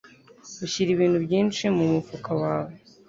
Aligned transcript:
Ushyira 0.65 0.89
ibintu 0.95 1.17
byinshi 1.25 1.63
mumufuka 1.75 2.31
wawe. 2.41 2.73